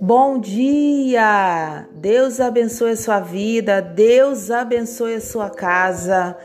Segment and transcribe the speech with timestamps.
[0.00, 1.88] Bom dia!
[1.92, 6.36] Deus abençoe a sua vida, Deus abençoe a sua casa,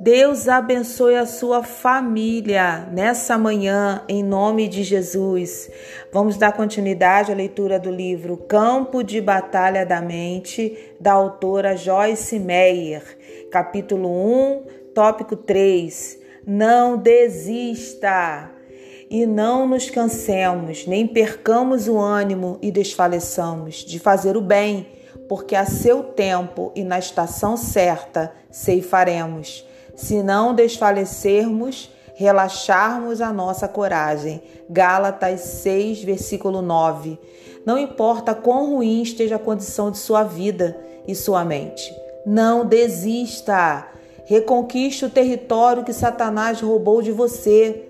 [0.00, 5.70] Deus abençoe a sua família nessa manhã, em nome de Jesus.
[6.12, 12.38] Vamos dar continuidade à leitura do livro Campo de Batalha da Mente, da autora Joyce
[12.38, 13.02] Meyer,
[13.50, 14.62] capítulo 1,
[14.94, 16.17] tópico 3.
[16.48, 18.58] Não desista!
[19.10, 24.86] e não nos cansemos, nem percamos o ânimo e desfaleçamos de fazer o bem,
[25.28, 29.64] porque a seu tempo e na estação certa ceifaremos.
[29.96, 34.42] Se não desfalecermos, relaxarmos a nossa coragem.
[34.68, 37.18] Gálatas 6, versículo 9.
[37.64, 41.94] Não importa quão ruim esteja a condição de sua vida e sua mente.
[42.26, 43.88] Não desista.
[44.28, 47.82] Reconquiste o território que Satanás roubou de você.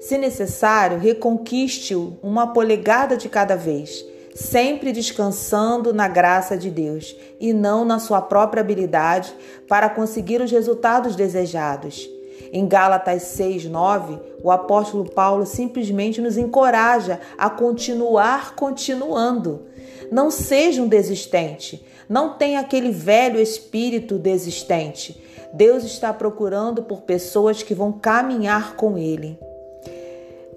[0.00, 4.02] Se necessário, reconquiste-o uma polegada de cada vez,
[4.34, 9.34] sempre descansando na graça de Deus e não na sua própria habilidade
[9.68, 12.08] para conseguir os resultados desejados.
[12.50, 19.66] Em Gálatas 6:9, o apóstolo Paulo simplesmente nos encoraja a continuar continuando.
[20.12, 25.18] Não seja um desistente, não tenha aquele velho espírito desistente.
[25.54, 29.38] Deus está procurando por pessoas que vão caminhar com ele.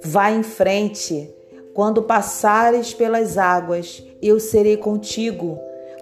[0.04, 1.34] Vá em frente.
[1.74, 5.58] Quando passares pelas águas, eu serei contigo.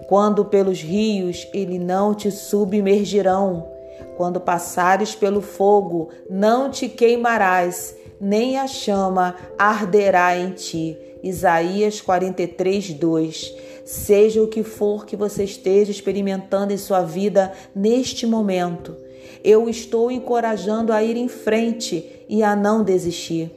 [0.08, 3.68] Quando pelos rios, ele não te submergirão.
[4.16, 10.98] Quando passares pelo fogo, não te queimarás, nem a chama arderá em ti.
[11.24, 13.54] Isaías 43, 2.
[13.86, 18.94] Seja o que for que você esteja experimentando em sua vida neste momento,
[19.42, 23.50] eu estou encorajando a ir em frente e a não desistir.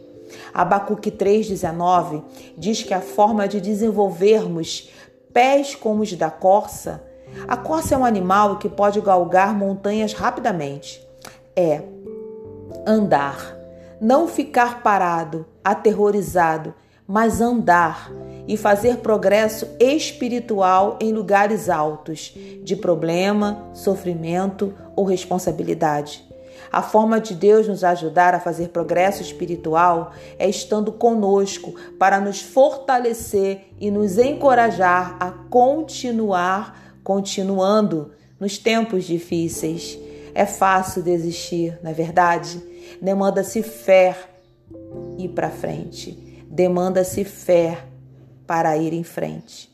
[0.53, 2.23] Abacuque 3,19
[2.57, 4.89] diz que a forma de desenvolvermos
[5.33, 7.03] pés como os da corça.
[7.47, 11.05] A corça é um animal que pode galgar montanhas rapidamente.
[11.55, 11.81] É
[12.86, 13.58] andar,
[13.99, 16.73] não ficar parado, aterrorizado,
[17.07, 18.11] mas andar
[18.47, 26.25] e fazer progresso espiritual em lugares altos de problema, sofrimento ou responsabilidade.
[26.71, 32.41] A forma de Deus nos ajudar a fazer progresso espiritual é estando conosco para nos
[32.41, 39.97] fortalecer e nos encorajar a continuar continuando nos tempos difíceis.
[40.35, 42.61] É fácil desistir, não é verdade?
[43.01, 44.15] Demanda-se fé
[45.17, 46.27] ir para frente.
[46.57, 47.83] Demanda-se fé
[48.47, 49.71] para ir em frente.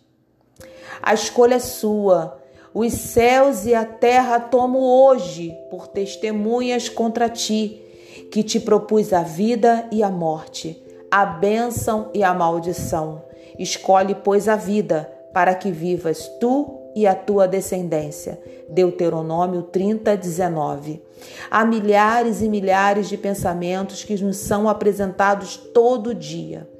[1.01, 2.41] A escolha é sua
[2.73, 7.81] os céus e a terra tomo hoje por testemunhas contra ti,
[8.29, 13.23] que te propus a vida e a morte, a bênção e a maldição.
[13.57, 18.37] Escolhe, pois, a vida, para que vivas tu e a tua descendência.
[18.67, 21.01] Deuteronômio 30, 19.
[21.49, 26.72] Há milhares e milhares de pensamentos que nos são apresentados todo dia.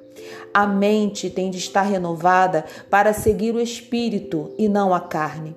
[0.53, 5.55] A mente tem de estar renovada para seguir o espírito e não a carne.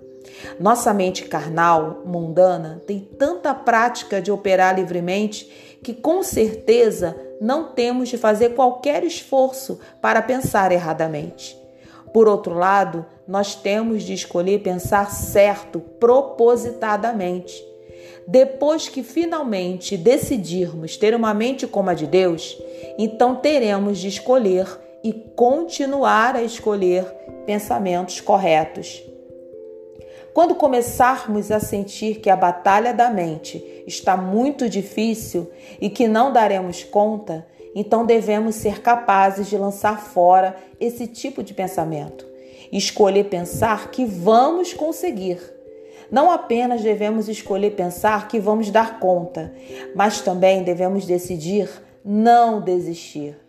[0.58, 8.08] Nossa mente carnal, mundana, tem tanta prática de operar livremente que com certeza não temos
[8.08, 11.56] de fazer qualquer esforço para pensar erradamente.
[12.12, 17.62] Por outro lado, nós temos de escolher pensar certo propositadamente.
[18.26, 22.56] Depois que finalmente decidirmos ter uma mente como a de Deus,
[22.98, 24.66] então teremos de escolher
[25.06, 27.05] e continuar a escolher
[27.47, 29.00] pensamentos corretos.
[30.34, 35.49] Quando começarmos a sentir que a batalha da mente está muito difícil
[35.81, 41.55] e que não daremos conta, então devemos ser capazes de lançar fora esse tipo de
[41.55, 42.27] pensamento
[42.73, 45.38] escolher pensar que vamos conseguir.
[46.11, 49.53] Não apenas devemos escolher pensar que vamos dar conta,
[49.94, 51.69] mas também devemos decidir
[52.05, 53.45] não desistir.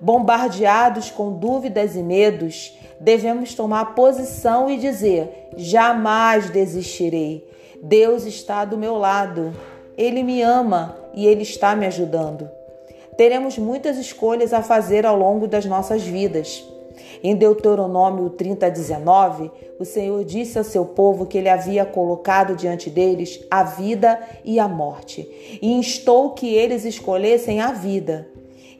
[0.00, 7.48] Bombardeados com dúvidas e medos, devemos tomar posição e dizer: jamais desistirei.
[7.82, 9.54] Deus está do meu lado.
[9.96, 12.48] Ele me ama e ele está me ajudando.
[13.16, 16.64] Teremos muitas escolhas a fazer ao longo das nossas vidas.
[17.22, 22.90] Em Deuteronômio 30, 19, o Senhor disse ao seu povo que ele havia colocado diante
[22.90, 25.28] deles a vida e a morte,
[25.60, 28.28] e instou que eles escolhessem a vida.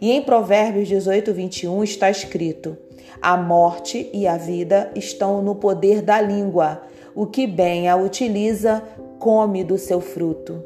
[0.05, 2.77] E em Provérbios 18, 21 está escrito:
[3.23, 6.83] a morte e a vida estão no poder da língua.
[7.15, 8.83] O que bem a utiliza,
[9.19, 10.63] come do seu fruto.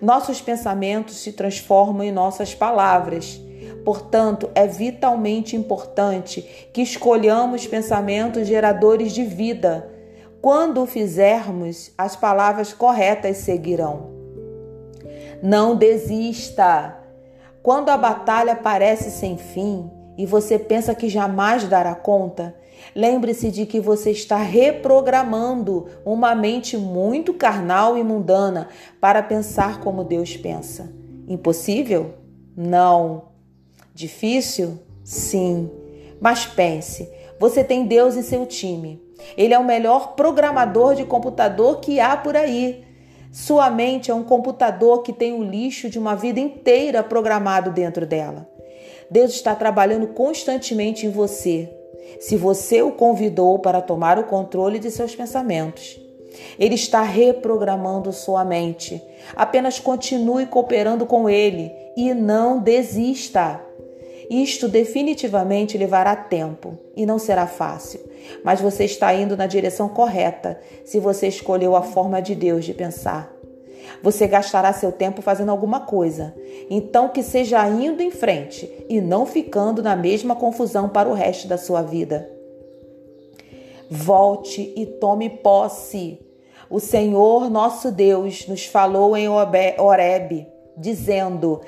[0.00, 3.40] Nossos pensamentos se transformam em nossas palavras.
[3.84, 9.90] Portanto, é vitalmente importante que escolhamos pensamentos geradores de vida.
[10.40, 14.12] Quando o fizermos, as palavras corretas seguirão.
[15.42, 17.01] Não desista.
[17.62, 19.88] Quando a batalha parece sem fim
[20.18, 22.56] e você pensa que jamais dará conta,
[22.94, 28.68] lembre-se de que você está reprogramando uma mente muito carnal e mundana
[29.00, 30.92] para pensar como Deus pensa.
[31.28, 32.14] Impossível?
[32.56, 33.28] Não.
[33.94, 34.80] Difícil?
[35.04, 35.70] Sim.
[36.20, 39.00] Mas pense, você tem Deus em seu time.
[39.36, 42.84] Ele é o melhor programador de computador que há por aí.
[43.32, 48.06] Sua mente é um computador que tem o lixo de uma vida inteira programado dentro
[48.06, 48.46] dela.
[49.10, 51.74] Deus está trabalhando constantemente em você,
[52.20, 55.98] se você o convidou para tomar o controle de seus pensamentos.
[56.58, 59.02] Ele está reprogramando sua mente.
[59.34, 63.60] Apenas continue cooperando com ele e não desista.
[64.30, 68.00] Isto definitivamente levará tempo e não será fácil,
[68.44, 72.74] mas você está indo na direção correta se você escolheu a forma de Deus de
[72.74, 73.32] pensar.
[74.02, 76.34] Você gastará seu tempo fazendo alguma coisa,
[76.70, 81.46] então que seja indo em frente e não ficando na mesma confusão para o resto
[81.46, 82.28] da sua vida.
[83.90, 86.18] Volte e tome posse.
[86.70, 90.46] O Senhor nosso Deus nos falou em Horeb,
[90.76, 91.60] dizendo: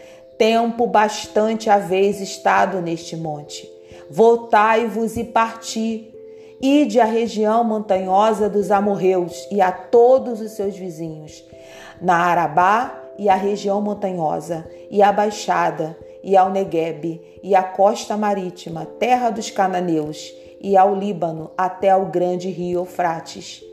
[0.47, 3.67] Tempo bastante haveis estado neste monte.
[4.11, 6.15] Voltai-vos e parti.
[6.61, 11.43] Ide à região montanhosa dos amorreus e a todos os seus vizinhos,
[11.99, 18.15] na Arabá e a região montanhosa, e a Baixada, e ao Neguebe, e a costa
[18.15, 20.31] marítima, terra dos cananeus,
[20.61, 23.65] e ao Líbano, até ao grande rio Eufrates.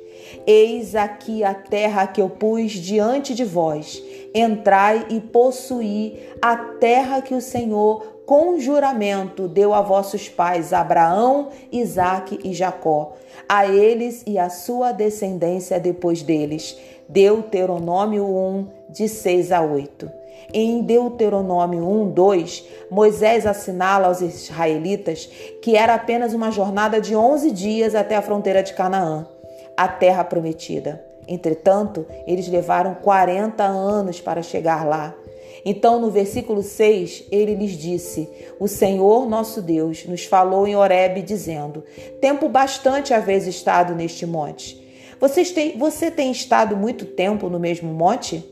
[0.46, 4.02] Eis aqui a terra que eu pus diante de vós.
[4.34, 11.50] Entrai e possuí a terra que o Senhor, com juramento, deu a vossos pais, Abraão,
[11.72, 13.14] Isaque e Jacó,
[13.48, 16.78] a eles e a sua descendência depois deles.
[17.10, 20.10] Deuteronômio 1, de 6 a 8.
[20.54, 25.26] Em Deuteronômio 1, 2, Moisés assinala aos israelitas
[25.62, 29.28] que era apenas uma jornada de 11 dias até a fronteira de Canaã
[29.76, 31.04] a terra prometida.
[31.28, 35.16] Entretanto, eles levaram 40 anos para chegar lá.
[35.64, 38.30] Então, no versículo 6, ele lhes disse:
[38.60, 41.84] O Senhor nosso Deus nos falou em Horebe, dizendo:
[42.20, 44.82] Tempo bastante haveis estado neste monte.
[45.20, 48.44] Vocês têm, você tem estado muito tempo no mesmo monte?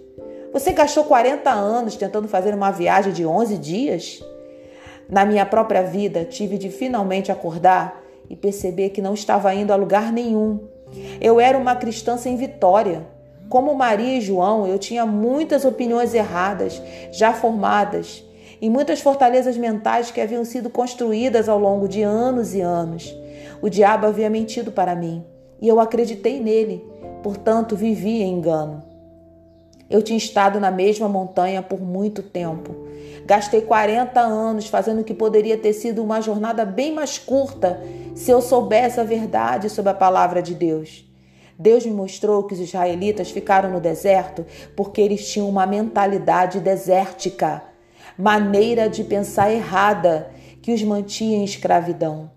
[0.54, 4.24] Você gastou 40 anos tentando fazer uma viagem de 11 dias?
[5.10, 9.75] Na minha própria vida, tive de finalmente acordar e perceber que não estava indo a
[9.75, 10.60] lugar nenhum
[11.19, 13.06] eu era uma cristã sem vitória.
[13.50, 16.81] Como Maria e João, eu tinha muitas opiniões erradas,
[17.12, 18.24] já formadas,
[18.62, 23.15] e muitas fortalezas mentais que haviam sido construídas ao longo de anos e anos.
[23.62, 25.24] O diabo havia mentido para mim
[25.62, 26.86] e eu acreditei nele,
[27.24, 28.83] portanto, vivi em engano.
[29.89, 32.75] Eu tinha estado na mesma montanha por muito tempo.
[33.29, 37.79] Gastei 40 anos fazendo o que poderia ter sido uma jornada bem mais curta
[38.15, 41.05] se eu soubesse a verdade sobre a palavra de Deus.
[41.55, 44.43] Deus me mostrou que os israelitas ficaram no deserto
[44.75, 47.61] porque eles tinham uma mentalidade desértica,
[48.17, 52.31] maneira de pensar errada que os mantinha em escravidão.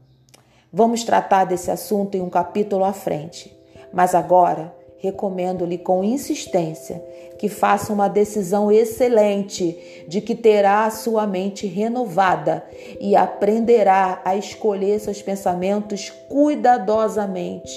[0.71, 3.51] Vamos tratar desse assunto em um capítulo à frente,
[3.95, 7.05] mas agora recomendo-lhe com insistência
[7.37, 12.65] que faça uma decisão excelente de que terá a sua mente renovada
[13.01, 17.73] e aprenderá a escolher seus pensamentos cuidadosamente.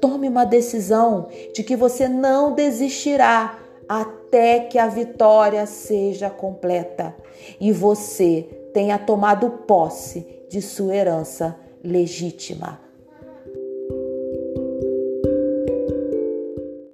[0.00, 7.14] Tome uma decisão de que você não desistirá até que a vitória seja completa
[7.60, 12.87] e você tenha tomado posse de sua herança legítima.